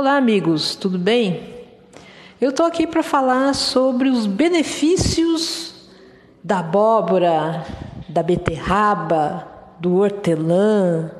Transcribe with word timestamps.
Olá, 0.00 0.16
amigos, 0.16 0.76
tudo 0.76 0.98
bem? 0.98 1.42
Eu 2.40 2.48
estou 2.48 2.64
aqui 2.64 2.86
para 2.86 3.02
falar 3.02 3.54
sobre 3.54 4.08
os 4.08 4.26
benefícios 4.26 5.90
da 6.42 6.60
abóbora, 6.60 7.66
da 8.08 8.22
beterraba, 8.22 9.46
do 9.78 9.96
hortelã 9.96 11.10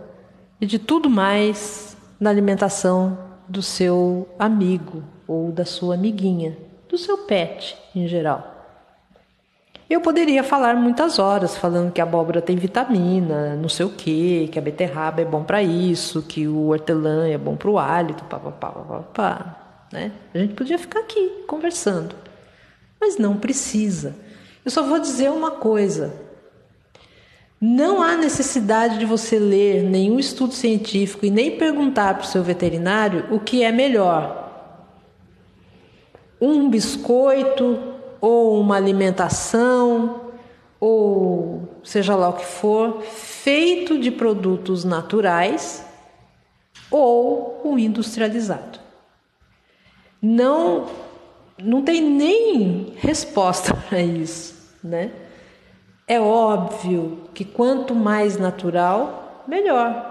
e 0.59 0.65
de 0.65 0.79
tudo 0.79 1.11
mais 1.11 1.95
na 2.19 2.31
alimentação 2.31 3.19
do 3.47 3.61
seu 3.61 4.27
amigo 4.39 5.05
ou 5.29 5.53
da 5.53 5.67
sua 5.67 5.95
amiguinha, 5.95 6.57
do 6.89 6.97
seu 6.97 7.19
pet 7.19 7.77
em 7.95 8.09
geral. 8.09 8.60
Eu 9.91 10.01
poderia 10.01 10.45
falar 10.45 10.77
muitas 10.77 11.19
horas 11.19 11.57
falando 11.57 11.91
que 11.91 12.01
a 12.01 12.05
abóbora 12.05 12.41
tem 12.41 12.55
vitamina, 12.55 13.57
não 13.57 13.69
sei 13.69 13.85
o 13.85 13.91
que, 13.91 14.47
que 14.47 14.57
a 14.57 14.63
beterraba 14.63 15.21
é 15.21 15.25
bom 15.25 15.43
para 15.43 15.61
isso, 15.65 16.23
que 16.23 16.47
o 16.47 16.69
hortelã 16.69 17.27
é 17.27 17.37
bom 17.37 17.57
para 17.57 17.69
o 17.69 17.77
hálito, 17.77 18.23
pá, 18.23 18.39
pá, 18.39 18.53
pá, 18.53 18.71
pá, 18.71 18.99
pá, 19.13 19.57
né? 19.93 20.13
A 20.33 20.39
gente 20.39 20.55
podia 20.55 20.79
ficar 20.79 21.01
aqui 21.01 21.43
conversando, 21.45 22.15
mas 23.01 23.19
não 23.19 23.37
precisa. 23.37 24.15
Eu 24.65 24.71
só 24.71 24.85
vou 24.85 25.01
dizer 25.01 25.29
uma 25.29 25.51
coisa: 25.51 26.15
não 27.61 28.01
há 28.01 28.17
necessidade 28.17 28.97
de 28.97 29.05
você 29.05 29.41
ler 29.41 29.83
nenhum 29.83 30.21
estudo 30.21 30.55
científico 30.55 31.27
e 31.27 31.31
nem 31.31 31.59
perguntar 31.59 32.15
para 32.15 32.23
o 32.23 32.29
seu 32.29 32.45
veterinário 32.45 33.27
o 33.29 33.41
que 33.41 33.65
é 33.65 33.73
melhor. 33.73 34.39
Um 36.41 36.71
biscoito 36.71 37.90
ou 38.21 38.61
uma 38.61 38.77
alimentação, 38.77 40.21
ou 40.79 41.81
seja 41.85 42.15
lá 42.15 42.29
o 42.29 42.35
que 42.35 42.45
for, 42.45 43.03
feito 43.03 43.99
de 43.99 44.11
produtos 44.11 44.85
naturais 44.85 45.85
ou 46.91 47.61
o 47.65 47.79
industrializado. 47.79 48.79
Não, 50.21 50.87
não 51.63 51.83
tem 51.83 52.03
nem 52.03 52.95
resposta 52.97 53.75
para 53.89 54.01
isso, 54.01 54.55
né? 54.83 55.11
É 56.07 56.21
óbvio 56.21 57.29
que 57.33 57.45
quanto 57.45 57.95
mais 57.95 58.37
natural, 58.37 59.45
melhor. 59.47 60.09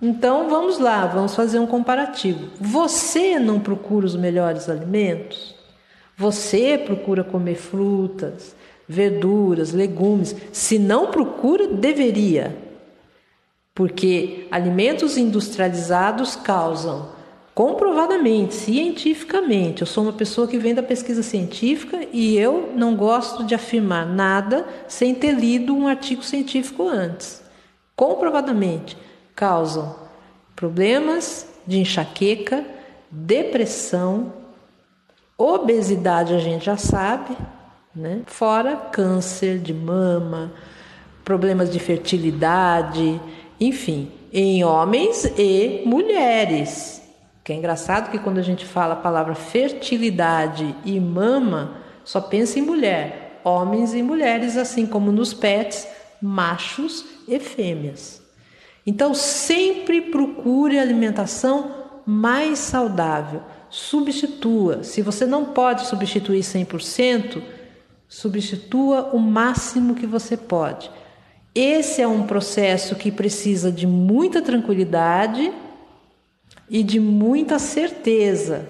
Então 0.00 0.48
vamos 0.48 0.78
lá, 0.78 1.06
vamos 1.06 1.34
fazer 1.34 1.58
um 1.58 1.66
comparativo. 1.66 2.50
Você 2.60 3.38
não 3.38 3.58
procura 3.58 4.06
os 4.06 4.14
melhores 4.14 4.68
alimentos? 4.68 5.54
Você 6.16 6.78
procura 6.78 7.24
comer 7.24 7.56
frutas, 7.56 8.54
verduras, 8.88 9.72
legumes. 9.72 10.34
Se 10.52 10.78
não 10.78 11.10
procura, 11.10 11.66
deveria. 11.68 12.56
Porque 13.74 14.46
alimentos 14.50 15.16
industrializados 15.16 16.36
causam 16.36 17.12
comprovadamente, 17.54 18.54
cientificamente. 18.54 19.82
Eu 19.82 19.86
sou 19.86 20.04
uma 20.04 20.12
pessoa 20.12 20.46
que 20.46 20.58
vem 20.58 20.74
da 20.74 20.82
pesquisa 20.82 21.22
científica 21.22 22.00
e 22.12 22.36
eu 22.36 22.72
não 22.74 22.96
gosto 22.96 23.44
de 23.44 23.54
afirmar 23.54 24.06
nada 24.06 24.66
sem 24.88 25.14
ter 25.14 25.32
lido 25.32 25.74
um 25.74 25.86
artigo 25.86 26.22
científico 26.22 26.88
antes. 26.88 27.42
Comprovadamente 27.96 28.96
causam 29.34 29.96
problemas 30.54 31.48
de 31.66 31.78
enxaqueca, 31.78 32.64
depressão, 33.10 34.32
Obesidade 35.36 36.32
a 36.32 36.38
gente 36.38 36.66
já 36.66 36.76
sabe, 36.76 37.36
né? 37.94 38.22
Fora 38.26 38.76
câncer 38.76 39.58
de 39.58 39.74
mama, 39.74 40.52
problemas 41.24 41.70
de 41.70 41.80
fertilidade, 41.80 43.20
enfim, 43.60 44.12
em 44.32 44.62
homens 44.64 45.24
e 45.36 45.82
mulheres. 45.86 47.02
Que 47.42 47.52
é 47.52 47.56
engraçado 47.56 48.10
que 48.10 48.18
quando 48.18 48.38
a 48.38 48.42
gente 48.42 48.64
fala 48.64 48.94
a 48.94 48.96
palavra 48.96 49.34
fertilidade 49.34 50.74
e 50.84 51.00
mama, 51.00 51.78
só 52.04 52.20
pensa 52.20 52.60
em 52.60 52.62
mulher, 52.62 53.40
homens 53.42 53.92
e 53.92 54.02
mulheres, 54.02 54.56
assim 54.56 54.86
como 54.86 55.10
nos 55.10 55.34
pets, 55.34 55.86
machos 56.22 57.04
e 57.26 57.40
fêmeas. 57.40 58.22
Então 58.86 59.14
sempre 59.14 60.00
procure 60.00 60.78
alimentação 60.78 61.83
mais 62.06 62.58
saudável 62.58 63.42
substitua. 63.70 64.84
Se 64.84 65.02
você 65.02 65.26
não 65.26 65.46
pode 65.46 65.86
substituir 65.86 66.40
100%, 66.40 67.42
substitua 68.08 69.10
o 69.12 69.18
máximo 69.18 69.94
que 69.94 70.06
você 70.06 70.36
pode. 70.36 70.90
Esse 71.54 72.02
é 72.02 72.06
um 72.06 72.24
processo 72.24 72.94
que 72.94 73.10
precisa 73.10 73.70
de 73.72 73.86
muita 73.86 74.42
tranquilidade 74.42 75.52
e 76.68 76.82
de 76.82 77.00
muita 77.00 77.58
certeza. 77.58 78.68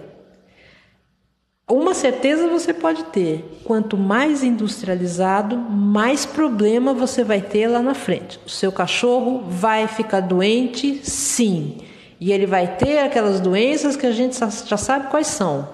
Uma 1.71 1.94
certeza 1.94 2.49
você 2.49 2.75
pode 2.75 3.05
ter: 3.05 3.61
quanto 3.65 3.97
mais 3.97 4.43
industrializado, 4.43 5.56
mais 5.56 6.27
problema 6.27 6.93
você 6.93 7.25
vai 7.25 7.41
ter 7.41 7.69
lá 7.69 7.83
na 7.83 7.94
frente. 7.94 8.39
O 8.44 8.50
seu 8.50 8.71
cachorro 8.71 9.44
vai 9.49 9.89
ficar 9.89 10.21
doente, 10.21 11.00
sim. 11.03 11.78
E 12.20 12.32
ele 12.32 12.47
vai 12.47 12.76
ter 12.76 12.98
aquelas 12.98 13.41
doenças 13.41 13.97
que 13.97 14.06
a 14.06 14.12
gente 14.12 14.38
já 14.38 14.76
sabe 14.76 15.08
quais 15.08 15.26
são: 15.26 15.69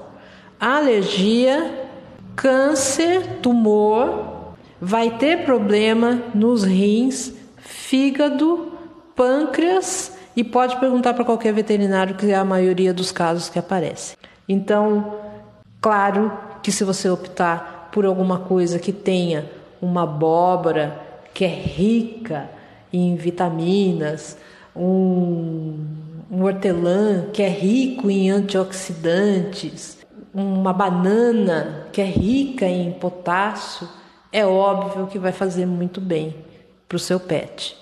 alergia, 0.58 1.88
câncer, 2.34 3.40
tumor, 3.42 4.54
vai 4.80 5.10
ter 5.18 5.44
problema 5.44 6.22
nos 6.34 6.64
rins, 6.64 7.32
fígado, 7.56 8.72
pâncreas 9.14 10.12
e 10.34 10.42
pode 10.42 10.78
perguntar 10.78 11.14
para 11.14 11.24
qualquer 11.24 11.52
veterinário 11.52 12.14
que 12.14 12.30
é 12.30 12.34
a 12.34 12.44
maioria 12.44 12.94
dos 12.94 13.12
casos 13.12 13.48
que 13.48 13.58
aparecem. 13.58 14.16
Então, 14.48 15.14
claro 15.80 16.32
que 16.62 16.72
se 16.72 16.84
você 16.84 17.08
optar 17.08 17.90
por 17.92 18.06
alguma 18.06 18.38
coisa 18.38 18.78
que 18.78 18.92
tenha 18.92 19.50
uma 19.80 20.04
abóbora 20.04 20.98
que 21.34 21.44
é 21.44 21.48
rica 21.48 22.48
em 22.92 23.14
vitaminas, 23.16 24.36
um 24.74 26.00
um 26.30 26.44
hortelã 26.44 27.26
que 27.32 27.42
é 27.42 27.48
rico 27.48 28.08
em 28.08 28.30
antioxidantes, 28.30 29.98
uma 30.32 30.72
banana 30.72 31.88
que 31.92 32.00
é 32.00 32.04
rica 32.04 32.66
em 32.66 32.92
potássio, 32.92 33.88
é 34.30 34.46
óbvio 34.46 35.08
que 35.08 35.18
vai 35.18 35.32
fazer 35.32 35.66
muito 35.66 36.00
bem 36.00 36.36
para 36.88 36.94
o 36.94 37.00
seu 37.00 37.18
pet. 37.18 37.76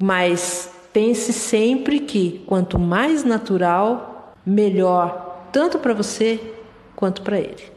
Mas 0.00 0.70
pense 0.92 1.32
sempre 1.32 2.00
que 2.00 2.44
quanto 2.46 2.78
mais 2.78 3.24
natural, 3.24 4.34
melhor, 4.44 5.48
tanto 5.50 5.78
para 5.78 5.94
você 5.94 6.38
quanto 6.94 7.22
para 7.22 7.38
ele. 7.40 7.75